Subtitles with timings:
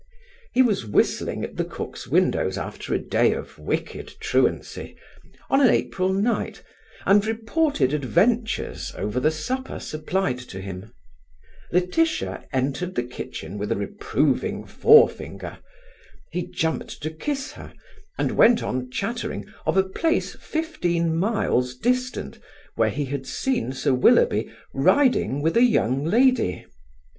[0.51, 4.95] He was whistling at the cook's windows after a day of wicked truancy,
[5.47, 6.63] on an April night,
[7.05, 10.91] and reported adventures over the supper supplied to him.
[11.71, 15.59] Laetitia entered the kitchen with a reproving forefinger.
[16.31, 17.71] He jumped to kiss her,
[18.17, 22.39] and went on chattering of a place fifteen miles distant,
[22.73, 26.65] where he had seen Sir Willoughby riding with a young lady.